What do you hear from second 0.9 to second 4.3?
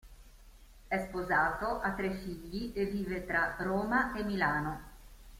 sposato, ha tre figli, e vive tra Roma e